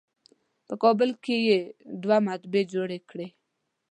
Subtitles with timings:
[0.67, 1.59] په کابل کې یې
[2.01, 3.27] دوه مطبعې جوړې کړې.